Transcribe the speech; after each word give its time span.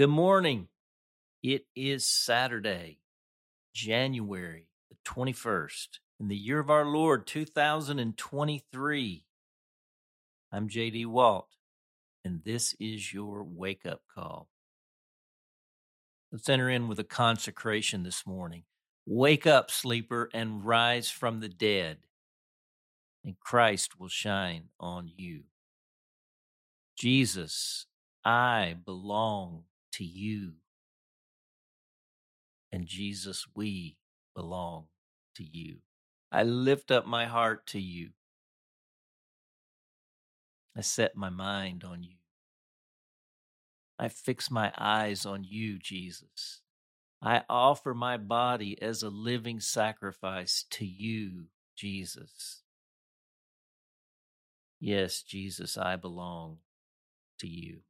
Good 0.00 0.08
morning. 0.08 0.68
It 1.42 1.66
is 1.76 2.06
Saturday, 2.06 3.00
January 3.74 4.70
the 4.88 4.96
21st, 5.04 5.98
in 6.18 6.28
the 6.28 6.38
year 6.38 6.58
of 6.58 6.70
our 6.70 6.86
Lord 6.86 7.26
2023. 7.26 9.26
I'm 10.50 10.70
JD 10.70 11.04
Walt, 11.04 11.48
and 12.24 12.40
this 12.46 12.74
is 12.80 13.12
your 13.12 13.44
wake 13.44 13.84
up 13.84 14.00
call. 14.14 14.48
Let's 16.32 16.48
enter 16.48 16.70
in 16.70 16.88
with 16.88 16.98
a 16.98 17.04
consecration 17.04 18.02
this 18.02 18.26
morning. 18.26 18.62
Wake 19.04 19.46
up, 19.46 19.70
sleeper, 19.70 20.30
and 20.32 20.64
rise 20.64 21.10
from 21.10 21.40
the 21.40 21.50
dead, 21.50 21.98
and 23.22 23.38
Christ 23.38 24.00
will 24.00 24.08
shine 24.08 24.70
on 24.80 25.10
you. 25.14 25.42
Jesus, 26.96 27.84
I 28.24 28.76
belong 28.86 29.64
to 29.92 30.04
you. 30.04 30.52
And 32.72 32.86
Jesus, 32.86 33.46
we 33.54 33.96
belong 34.34 34.86
to 35.36 35.44
you. 35.44 35.78
I 36.30 36.44
lift 36.44 36.90
up 36.90 37.06
my 37.06 37.26
heart 37.26 37.66
to 37.68 37.80
you. 37.80 38.10
I 40.76 40.82
set 40.82 41.16
my 41.16 41.30
mind 41.30 41.84
on 41.84 42.02
you. 42.02 42.16
I 43.98 44.08
fix 44.08 44.50
my 44.50 44.72
eyes 44.78 45.26
on 45.26 45.44
you, 45.44 45.78
Jesus. 45.78 46.60
I 47.22 47.42
offer 47.50 47.92
my 47.92 48.16
body 48.16 48.80
as 48.80 49.02
a 49.02 49.10
living 49.10 49.60
sacrifice 49.60 50.64
to 50.70 50.86
you, 50.86 51.48
Jesus. 51.76 52.62
Yes, 54.80 55.22
Jesus, 55.22 55.76
I 55.76 55.96
belong 55.96 56.58
to 57.40 57.46
you. 57.46 57.80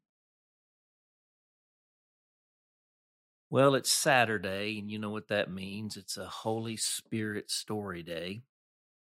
Well, 3.52 3.74
it's 3.74 3.90
Saturday, 3.90 4.78
and 4.78 4.88
you 4.88 5.01
know 5.01 5.10
what 5.10 5.26
that 5.26 5.51
means. 5.51 5.96
It's 5.96 6.16
a 6.16 6.24
Holy 6.24 6.76
Spirit 6.76 7.51
story 7.51 8.01
day. 8.01 8.43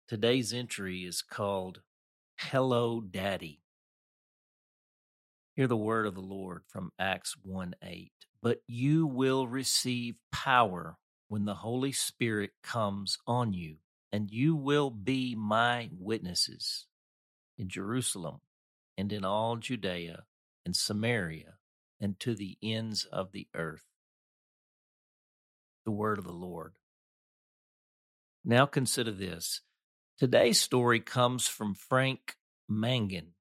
Today's 0.08 0.52
entry 0.52 1.06
is 1.06 1.22
called 1.22 1.80
Hello, 2.36 3.00
Daddy. 3.00 3.62
Hear 5.54 5.66
the 5.66 5.74
word 5.74 6.04
of 6.04 6.14
the 6.14 6.20
Lord 6.20 6.64
from 6.68 6.92
Acts 6.98 7.34
1 7.44 7.76
8. 7.82 8.12
But 8.42 8.60
you 8.66 9.06
will 9.06 9.48
receive 9.48 10.16
power 10.30 10.98
when 11.28 11.46
the 11.46 11.54
Holy 11.54 11.92
Spirit 11.92 12.50
comes 12.62 13.16
on 13.26 13.54
you, 13.54 13.76
and 14.12 14.30
you 14.30 14.54
will 14.54 14.90
be 14.90 15.34
my 15.34 15.88
witnesses 15.98 16.84
in 17.56 17.70
Jerusalem 17.70 18.40
and 18.98 19.14
in 19.14 19.24
all 19.24 19.56
Judea 19.56 20.24
and 20.66 20.76
Samaria 20.76 21.54
and 21.98 22.20
to 22.20 22.34
the 22.34 22.58
ends 22.62 23.06
of 23.06 23.32
the 23.32 23.48
earth 23.54 23.86
the 25.86 25.92
word 25.92 26.18
of 26.18 26.24
the 26.24 26.32
Lord. 26.32 26.74
Now 28.44 28.66
consider 28.66 29.12
this. 29.12 29.62
Today's 30.18 30.60
story 30.60 31.00
comes 31.00 31.46
from 31.46 31.74
Frank 31.74 32.34
Mangan. 32.68 33.34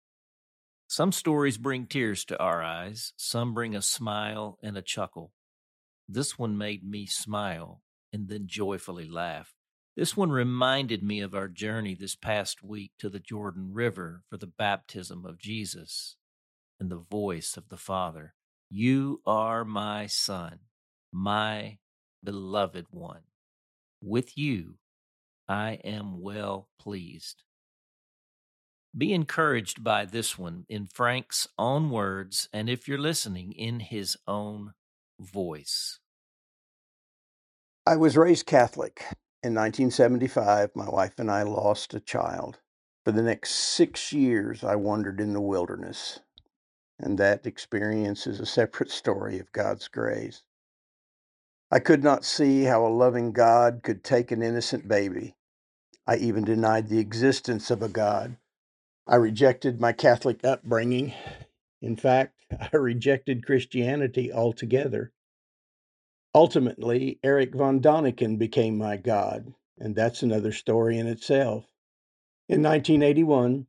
Some 0.87 1.11
stories 1.11 1.57
bring 1.57 1.87
tears 1.87 2.23
to 2.25 2.39
our 2.39 2.63
eyes, 2.63 3.11
some 3.17 3.55
bring 3.55 3.75
a 3.75 3.81
smile 3.81 4.59
and 4.61 4.77
a 4.77 4.83
chuckle. 4.83 5.33
This 6.07 6.37
one 6.37 6.57
made 6.57 6.87
me 6.87 7.07
smile 7.07 7.81
and 8.13 8.29
then 8.29 8.43
joyfully 8.45 9.09
laugh. 9.09 9.55
This 9.97 10.15
one 10.15 10.29
reminded 10.29 11.01
me 11.01 11.21
of 11.21 11.33
our 11.33 11.47
journey 11.47 11.95
this 11.95 12.15
past 12.15 12.61
week 12.61 12.91
to 12.99 13.09
the 13.09 13.19
Jordan 13.19 13.73
River 13.73 14.21
for 14.29 14.37
the 14.37 14.45
baptism 14.45 15.25
of 15.25 15.39
Jesus 15.39 16.15
and 16.79 16.91
the 16.91 17.03
voice 17.09 17.57
of 17.57 17.69
the 17.69 17.77
Father. 17.77 18.35
You 18.69 19.21
are 19.25 19.65
my 19.65 20.05
son, 20.05 20.59
my 21.11 21.79
beloved 22.25 22.87
one. 22.91 23.21
With 24.01 24.37
you 24.37 24.75
I 25.47 25.79
am 25.83 26.21
well 26.21 26.69
pleased. 26.79 27.43
Be 28.97 29.13
encouraged 29.13 29.83
by 29.83 30.05
this 30.05 30.37
one 30.37 30.65
in 30.69 30.87
Frank's 30.87 31.47
own 31.59 31.89
words, 31.89 32.49
and 32.53 32.69
if 32.69 32.87
you're 32.87 32.97
listening, 32.97 33.51
in 33.51 33.79
his 33.81 34.17
own 34.25 34.73
voice. 35.19 35.99
I 37.85 37.97
was 37.97 38.17
raised 38.17 38.45
Catholic. 38.45 39.01
In 39.43 39.53
1975, 39.53 40.71
my 40.75 40.89
wife 40.89 41.19
and 41.19 41.29
I 41.29 41.43
lost 41.43 41.93
a 41.93 41.99
child. 41.99 42.59
For 43.03 43.11
the 43.11 43.21
next 43.21 43.51
six 43.51 44.11
years, 44.11 44.63
I 44.63 44.75
wandered 44.75 45.19
in 45.19 45.33
the 45.33 45.41
wilderness. 45.41 46.21
And 46.97 47.19
that 47.19 47.45
experience 47.45 48.25
is 48.25 48.39
a 48.39 48.45
separate 48.45 48.89
story 48.89 49.37
of 49.37 49.51
God's 49.51 49.87
grace. 49.87 50.41
I 51.71 51.79
could 51.79 52.03
not 52.03 52.23
see 52.23 52.63
how 52.63 52.85
a 52.85 52.89
loving 52.89 53.31
God 53.31 53.81
could 53.83 54.03
take 54.03 54.31
an 54.31 54.43
innocent 54.43 54.87
baby. 54.87 55.35
I 56.05 56.17
even 56.17 56.43
denied 56.43 56.87
the 56.87 56.99
existence 56.99 57.71
of 57.71 57.81
a 57.81 57.89
God. 57.89 58.37
I 59.07 59.15
rejected 59.15 59.81
my 59.81 59.91
Catholic 59.91 60.43
upbringing. 60.43 61.13
In 61.81 61.95
fact, 61.95 62.35
I 62.59 62.75
rejected 62.75 63.45
Christianity 63.45 64.31
altogether. 64.31 65.11
Ultimately, 66.35 67.19
Eric 67.23 67.55
von 67.55 67.79
Däniken 67.79 68.37
became 68.37 68.77
my 68.77 68.97
God, 68.97 69.53
and 69.79 69.95
that's 69.95 70.21
another 70.21 70.51
story 70.51 70.99
in 70.99 71.07
itself. 71.07 71.65
In 72.47 72.61
1981, 72.61 73.65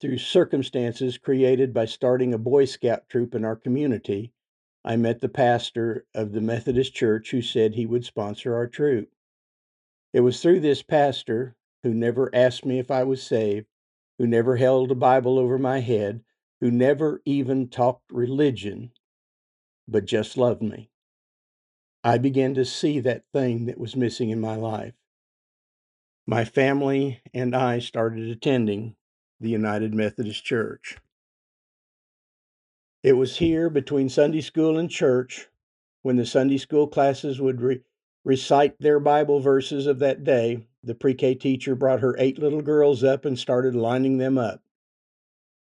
through 0.00 0.18
circumstances 0.18 1.18
created 1.18 1.74
by 1.74 1.86
starting 1.86 2.34
a 2.34 2.38
Boy 2.38 2.66
Scout 2.66 3.08
troop 3.08 3.34
in 3.34 3.44
our 3.44 3.56
community, 3.56 4.32
I 4.86 4.94
met 4.94 5.20
the 5.20 5.28
pastor 5.28 6.06
of 6.14 6.30
the 6.30 6.40
Methodist 6.40 6.94
Church 6.94 7.32
who 7.32 7.42
said 7.42 7.74
he 7.74 7.86
would 7.86 8.04
sponsor 8.04 8.54
our 8.54 8.68
troop. 8.68 9.10
It 10.12 10.20
was 10.20 10.40
through 10.40 10.60
this 10.60 10.82
pastor, 10.82 11.56
who 11.82 11.92
never 11.92 12.32
asked 12.32 12.64
me 12.64 12.78
if 12.78 12.88
I 12.88 13.02
was 13.02 13.20
saved, 13.20 13.66
who 14.18 14.28
never 14.28 14.56
held 14.56 14.92
a 14.92 14.94
Bible 14.94 15.40
over 15.40 15.58
my 15.58 15.80
head, 15.80 16.22
who 16.60 16.70
never 16.70 17.20
even 17.24 17.68
talked 17.68 18.12
religion, 18.12 18.92
but 19.88 20.04
just 20.04 20.36
loved 20.36 20.62
me. 20.62 20.88
I 22.04 22.18
began 22.18 22.54
to 22.54 22.64
see 22.64 23.00
that 23.00 23.24
thing 23.32 23.66
that 23.66 23.78
was 23.78 23.96
missing 23.96 24.30
in 24.30 24.40
my 24.40 24.54
life. 24.54 24.94
My 26.28 26.44
family 26.44 27.20
and 27.34 27.56
I 27.56 27.80
started 27.80 28.28
attending 28.28 28.94
the 29.40 29.50
United 29.50 29.92
Methodist 29.92 30.44
Church. 30.44 30.98
It 33.06 33.16
was 33.16 33.36
here 33.36 33.70
between 33.70 34.08
Sunday 34.08 34.40
school 34.40 34.76
and 34.76 34.90
church 34.90 35.46
when 36.02 36.16
the 36.16 36.26
Sunday 36.26 36.58
school 36.58 36.88
classes 36.88 37.40
would 37.40 37.60
re- 37.60 37.80
recite 38.24 38.80
their 38.80 38.98
Bible 38.98 39.38
verses 39.38 39.86
of 39.86 40.00
that 40.00 40.24
day. 40.24 40.66
The 40.82 40.96
pre 40.96 41.14
K 41.14 41.36
teacher 41.36 41.76
brought 41.76 42.00
her 42.00 42.16
eight 42.18 42.36
little 42.36 42.62
girls 42.62 43.04
up 43.04 43.24
and 43.24 43.38
started 43.38 43.76
lining 43.76 44.18
them 44.18 44.36
up. 44.36 44.60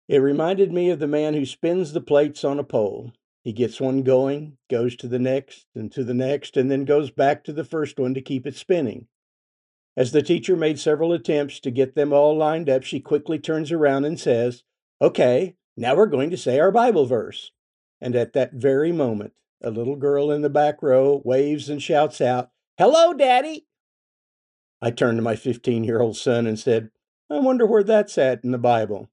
It 0.09 0.19
reminded 0.19 0.73
me 0.73 0.91
of 0.91 0.99
the 0.99 1.07
man 1.07 1.35
who 1.35 1.47
spins 1.47 1.93
the 1.93 2.01
plates 2.01 2.43
on 2.43 2.59
a 2.59 2.65
pole. 2.65 3.13
He 3.45 3.53
gets 3.53 3.81
one 3.81 4.03
going, 4.03 4.57
goes 4.69 4.97
to 4.97 5.07
the 5.07 5.21
next, 5.21 5.69
and 5.77 5.93
to 5.93 6.03
the 6.03 6.15
next, 6.15 6.57
and 6.57 6.69
then 6.69 6.85
goes 6.85 7.13
back 7.13 7.45
to 7.45 7.53
the 7.53 7.63
first 7.63 8.01
one 8.01 8.15
to 8.15 8.21
keep 8.21 8.49
it 8.49 8.57
spinning. 8.57 9.07
As 9.97 10.11
the 10.11 10.23
teacher 10.23 10.57
made 10.57 10.81
several 10.81 11.13
attempts 11.13 11.61
to 11.61 11.71
get 11.71 11.95
them 11.95 12.13
all 12.13 12.37
lined 12.37 12.69
up, 12.69 12.83
she 12.83 12.99
quickly 12.99 13.39
turns 13.39 13.71
around 13.71 14.07
and 14.07 14.19
says, 14.19 14.65
Okay, 15.01 15.55
now 15.79 15.95
we're 15.95 16.07
going 16.07 16.31
to 16.31 16.37
say 16.37 16.59
our 16.59 16.73
Bible 16.73 17.07
verse. 17.07 17.53
And 18.01 18.15
at 18.17 18.33
that 18.33 18.53
very 18.53 18.93
moment, 18.93 19.33
a 19.63 19.71
little 19.71 19.97
girl 19.97 20.31
in 20.31 20.43
the 20.43 20.51
back 20.51 20.83
row 20.83 21.23
waves 21.25 21.69
and 21.69 21.83
shouts 21.83 22.21
out, 22.21 22.51
Hello, 22.77 23.13
Daddy! 23.13 23.67
I 24.81 24.91
turned 24.91 25.19
to 25.19 25.23
my 25.23 25.37
15 25.37 25.85
year 25.85 26.01
old 26.01 26.17
son 26.17 26.47
and 26.47 26.59
said, 26.59 26.91
I 27.31 27.39
wonder 27.39 27.67
where 27.67 27.83
that's 27.83 28.19
at 28.19 28.43
in 28.43 28.53
the 28.53 28.59
Bible. 28.59 29.09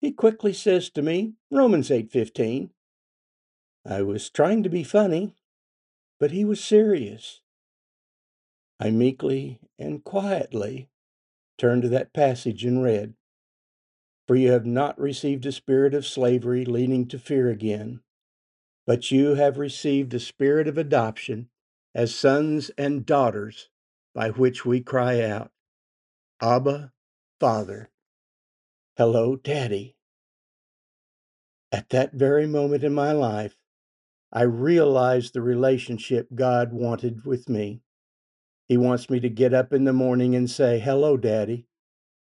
He 0.00 0.12
quickly 0.12 0.52
says 0.52 0.90
to 0.90 1.02
me, 1.02 1.34
Romans 1.50 1.90
8:15. 1.90 2.70
I 3.84 4.02
was 4.02 4.30
trying 4.30 4.62
to 4.62 4.68
be 4.68 4.84
funny, 4.84 5.34
but 6.18 6.30
he 6.30 6.44
was 6.44 6.62
serious. 6.62 7.40
I 8.80 8.90
meekly 8.90 9.60
and 9.78 10.02
quietly 10.02 10.88
turned 11.58 11.82
to 11.82 11.88
that 11.90 12.12
passage 12.12 12.64
and 12.64 12.82
read, 12.82 13.14
for 14.32 14.36
you 14.36 14.50
have 14.50 14.64
not 14.64 14.98
received 14.98 15.44
a 15.44 15.52
spirit 15.52 15.92
of 15.92 16.06
slavery 16.06 16.64
leading 16.64 17.06
to 17.06 17.18
fear 17.18 17.50
again, 17.50 18.00
but 18.86 19.10
you 19.10 19.34
have 19.34 19.58
received 19.58 20.14
a 20.14 20.18
spirit 20.18 20.66
of 20.66 20.78
adoption 20.78 21.50
as 21.94 22.14
sons 22.14 22.70
and 22.78 23.04
daughters, 23.04 23.68
by 24.14 24.30
which 24.30 24.64
we 24.64 24.80
cry 24.80 25.20
out, 25.20 25.50
Abba, 26.40 26.92
Father. 27.40 27.90
Hello, 28.96 29.36
Daddy. 29.36 29.96
At 31.70 31.90
that 31.90 32.14
very 32.14 32.46
moment 32.46 32.84
in 32.84 32.94
my 32.94 33.12
life, 33.12 33.54
I 34.32 34.44
realized 34.44 35.34
the 35.34 35.42
relationship 35.42 36.28
God 36.34 36.72
wanted 36.72 37.26
with 37.26 37.50
me. 37.50 37.82
He 38.66 38.78
wants 38.78 39.10
me 39.10 39.20
to 39.20 39.28
get 39.28 39.52
up 39.52 39.74
in 39.74 39.84
the 39.84 39.92
morning 39.92 40.34
and 40.34 40.50
say, 40.50 40.78
Hello, 40.78 41.18
Daddy. 41.18 41.66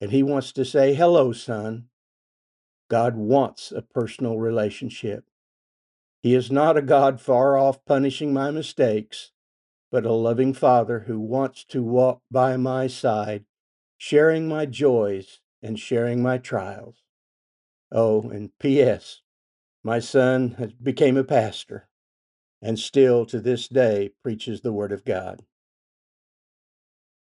And 0.01 0.11
He 0.11 0.25
wants 0.25 0.51
to 0.55 0.65
say, 0.65 0.95
Hello, 0.95 1.31
son. 1.31 1.91
God 2.93 3.17
wants 3.17 3.73
a 3.73 3.81
personal 3.81 4.39
relationship. 4.39 5.25
He 6.23 6.35
is 6.35 6.53
not 6.53 6.77
a 6.77 6.83
God 6.83 7.23
far 7.23 7.57
off 7.57 7.83
punishing 7.87 8.35
my 8.35 8.51
mistakes, 8.51 9.33
but 9.91 10.05
a 10.05 10.13
loving 10.13 10.53
Father 10.53 11.05
who 11.07 11.19
wants 11.19 11.65
to 11.71 11.83
walk 11.83 12.21
by 12.31 12.59
my 12.59 12.89
side, 12.89 13.47
sharing 13.97 14.47
my 14.47 14.67
joys 14.67 15.41
and 15.63 15.81
sharing 15.81 16.23
my 16.23 16.37
trials. 16.37 16.97
Oh, 17.91 18.29
and 18.29 18.51
P.S. 18.59 19.23
My 19.83 19.99
son 19.99 20.57
has 20.59 20.75
became 20.75 21.17
a 21.17 21.25
pastor 21.25 21.89
and 22.61 22.79
still 22.79 23.25
to 23.25 23.41
this 23.41 23.69
day 23.69 24.11
preaches 24.23 24.61
the 24.61 24.73
Word 24.75 24.93
of 24.93 25.07
God. 25.07 25.41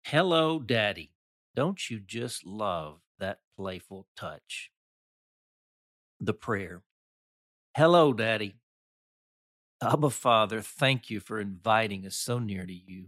Hello, 0.02 0.58
Daddy. 0.58 1.12
Don't 1.56 1.92
you 1.92 2.00
just 2.00 2.44
love 2.44 3.02
that 3.20 3.42
playful 3.56 4.08
touch? 4.18 4.72
The 6.20 6.34
prayer. 6.34 6.82
Hello, 7.76 8.14
Daddy. 8.14 8.56
Abba, 9.82 10.10
Father, 10.10 10.62
thank 10.62 11.10
you 11.10 11.22
for 11.22 11.40
inviting 11.40 12.06
us 12.06 12.16
so 12.16 12.40
near 12.40 12.66
to 12.66 12.74
you 12.74 13.06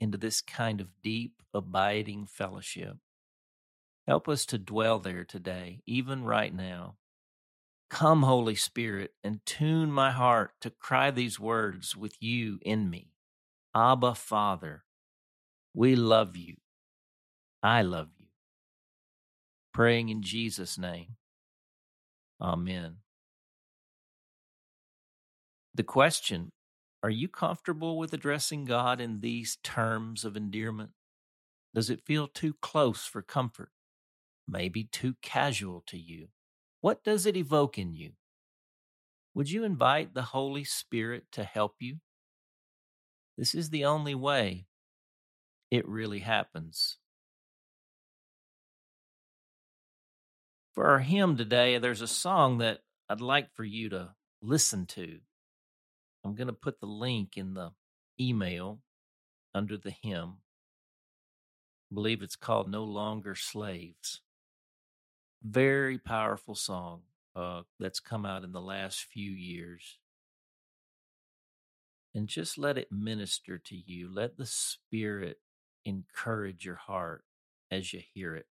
into 0.00 0.18
this 0.18 0.40
kind 0.40 0.80
of 0.80 0.88
deep, 1.02 1.42
abiding 1.54 2.26
fellowship. 2.26 2.96
Help 4.08 4.28
us 4.28 4.44
to 4.46 4.58
dwell 4.58 4.98
there 4.98 5.24
today, 5.24 5.82
even 5.86 6.24
right 6.24 6.52
now. 6.52 6.96
Come, 7.90 8.22
Holy 8.22 8.56
Spirit, 8.56 9.12
and 9.22 9.44
tune 9.46 9.92
my 9.92 10.10
heart 10.10 10.52
to 10.62 10.70
cry 10.70 11.12
these 11.12 11.38
words 11.38 11.96
with 11.96 12.16
you 12.20 12.58
in 12.62 12.90
me. 12.90 13.12
Abba, 13.74 14.16
Father, 14.16 14.84
we 15.74 15.94
love 15.94 16.36
you. 16.36 16.56
I 17.62 17.82
love 17.82 18.08
you. 18.18 18.26
Praying 19.72 20.08
in 20.08 20.22
Jesus' 20.22 20.76
name. 20.78 21.16
Amen. 22.40 22.96
The 25.74 25.82
question 25.82 26.52
Are 27.02 27.10
you 27.10 27.28
comfortable 27.28 27.98
with 27.98 28.12
addressing 28.12 28.64
God 28.66 29.00
in 29.00 29.20
these 29.20 29.58
terms 29.64 30.24
of 30.24 30.36
endearment? 30.36 30.92
Does 31.74 31.90
it 31.90 32.04
feel 32.06 32.28
too 32.28 32.54
close 32.62 33.04
for 33.06 33.22
comfort? 33.22 33.70
Maybe 34.48 34.84
too 34.84 35.16
casual 35.22 35.82
to 35.88 35.98
you? 35.98 36.28
What 36.80 37.04
does 37.04 37.26
it 37.26 37.36
evoke 37.36 37.78
in 37.78 37.94
you? 37.94 38.12
Would 39.34 39.50
you 39.50 39.64
invite 39.64 40.14
the 40.14 40.22
Holy 40.22 40.64
Spirit 40.64 41.26
to 41.32 41.44
help 41.44 41.76
you? 41.80 41.98
This 43.36 43.54
is 43.54 43.70
the 43.70 43.84
only 43.84 44.14
way 44.14 44.66
it 45.70 45.88
really 45.88 46.20
happens. 46.20 46.99
For 50.74 50.86
our 50.86 51.00
hymn 51.00 51.36
today, 51.36 51.78
there's 51.78 52.00
a 52.00 52.06
song 52.06 52.58
that 52.58 52.80
I'd 53.08 53.20
like 53.20 53.54
for 53.54 53.64
you 53.64 53.88
to 53.90 54.10
listen 54.40 54.86
to. 54.86 55.18
I'm 56.24 56.34
going 56.34 56.46
to 56.46 56.52
put 56.52 56.80
the 56.80 56.86
link 56.86 57.36
in 57.36 57.54
the 57.54 57.72
email 58.20 58.80
under 59.54 59.76
the 59.76 59.90
hymn. 60.02 60.36
I 61.90 61.94
believe 61.94 62.22
it's 62.22 62.36
called 62.36 62.70
No 62.70 62.84
Longer 62.84 63.34
Slaves. 63.34 64.20
Very 65.42 65.98
powerful 65.98 66.54
song 66.54 67.02
uh, 67.34 67.62
that's 67.80 67.98
come 68.00 68.24
out 68.24 68.44
in 68.44 68.52
the 68.52 68.60
last 68.60 69.00
few 69.00 69.30
years. 69.30 69.98
And 72.14 72.28
just 72.28 72.58
let 72.58 72.78
it 72.78 72.92
minister 72.92 73.58
to 73.58 73.76
you. 73.76 74.12
Let 74.12 74.36
the 74.36 74.46
Spirit 74.46 75.38
encourage 75.84 76.64
your 76.64 76.76
heart 76.76 77.24
as 77.70 77.92
you 77.92 78.02
hear 78.14 78.36
it. 78.36 78.46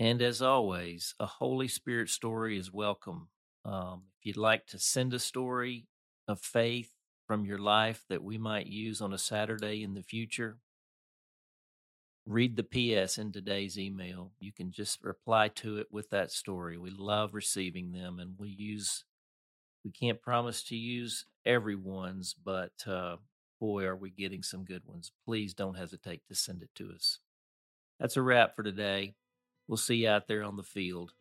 And 0.00 0.22
as 0.22 0.40
always, 0.40 1.14
a 1.20 1.26
Holy 1.26 1.68
Spirit 1.68 2.08
story 2.08 2.58
is 2.58 2.72
welcome. 2.72 3.28
Um, 3.66 4.04
if 4.18 4.24
you'd 4.24 4.38
like 4.38 4.66
to 4.68 4.78
send 4.78 5.12
a 5.12 5.18
story 5.18 5.88
of 6.26 6.40
faith 6.40 6.88
from 7.26 7.44
your 7.44 7.58
life 7.58 8.06
that 8.08 8.22
we 8.22 8.38
might 8.38 8.66
use 8.66 9.02
on 9.02 9.12
a 9.12 9.18
Saturday 9.18 9.82
in 9.82 9.92
the 9.92 10.02
future, 10.02 10.56
read 12.24 12.56
the 12.56 12.62
PS 12.62 13.18
in 13.18 13.30
today's 13.30 13.78
email. 13.78 14.32
You 14.40 14.52
can 14.54 14.72
just 14.72 15.04
reply 15.04 15.48
to 15.56 15.76
it 15.76 15.88
with 15.90 16.08
that 16.08 16.32
story. 16.32 16.78
We 16.78 16.88
love 16.88 17.34
receiving 17.34 17.92
them 17.92 18.18
and 18.18 18.36
we 18.38 18.48
use, 18.48 19.04
we 19.84 19.90
can't 19.90 20.22
promise 20.22 20.62
to 20.68 20.76
use 20.76 21.26
everyone's, 21.44 22.34
but 22.42 22.72
uh, 22.86 23.16
boy, 23.60 23.84
are 23.84 23.96
we 23.96 24.08
getting 24.08 24.42
some 24.42 24.64
good 24.64 24.86
ones. 24.86 25.12
Please 25.26 25.52
don't 25.52 25.76
hesitate 25.76 26.22
to 26.28 26.34
send 26.34 26.62
it 26.62 26.70
to 26.76 26.90
us. 26.90 27.18
That's 27.98 28.16
a 28.16 28.22
wrap 28.22 28.56
for 28.56 28.62
today. 28.62 29.12
We'll 29.70 29.76
see 29.76 29.94
you 29.94 30.08
out 30.08 30.26
there 30.26 30.42
on 30.42 30.56
the 30.56 30.64
field. 30.64 31.12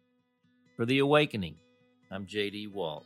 For 0.76 0.84
The 0.84 0.98
Awakening, 0.98 1.58
I'm 2.10 2.26
JD 2.26 2.72
Walt. 2.72 3.06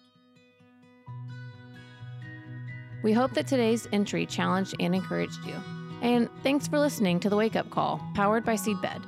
We 3.04 3.12
hope 3.12 3.34
that 3.34 3.46
today's 3.46 3.86
entry 3.92 4.26
challenged 4.26 4.74
and 4.80 4.96
encouraged 4.96 5.46
you. 5.46 5.56
And 6.02 6.30
thanks 6.44 6.70
for 6.70 6.80
listening 6.80 7.20
to 7.20 7.30
the 7.30 7.36
Wake 7.36 7.58
Up 7.58 7.70
Call, 7.70 8.02
powered 8.16 8.46
by 8.46 8.56
Seedbed. 8.56 9.04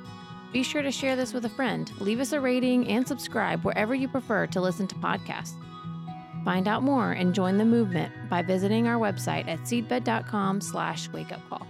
Be 0.52 0.62
sure 0.62 0.82
to 0.82 0.90
share 0.90 1.16
this 1.16 1.32
with 1.32 1.46
a 1.46 1.48
friend, 1.48 1.90
leave 2.00 2.20
us 2.20 2.32
a 2.32 2.40
rating, 2.40 2.86
and 2.86 3.08
subscribe 3.08 3.64
wherever 3.64 3.94
you 3.94 4.06
prefer 4.06 4.46
to 4.48 4.60
listen 4.60 4.86
to 4.88 4.94
podcasts. 4.96 5.54
Find 6.44 6.68
out 6.68 6.82
more 6.82 7.12
and 7.12 7.34
join 7.34 7.56
the 7.56 7.64
movement 7.64 8.12
by 8.28 8.42
visiting 8.42 8.86
our 8.86 9.00
website 9.00 9.48
at 9.48 9.60
seedbed.com 9.60 10.60
slash 10.60 11.08
wakeupcall. 11.08 11.66